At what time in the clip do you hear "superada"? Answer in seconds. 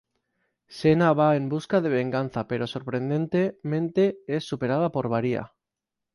4.45-4.91